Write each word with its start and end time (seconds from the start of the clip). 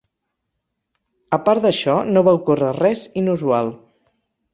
A 1.37 1.37
part 1.49 1.63
d'això, 1.65 1.95
no 2.15 2.23
va 2.29 2.33
ocórrer 2.39 2.71
res 2.79 3.05
inusual. 3.23 3.71